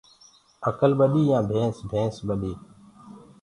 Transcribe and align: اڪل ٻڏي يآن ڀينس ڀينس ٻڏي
اڪل 0.69 0.91
ٻڏي 0.99 1.21
يآن 1.29 1.43
ڀينس 1.49 1.77
ڀينس 1.91 2.15
ٻڏي 2.27 2.53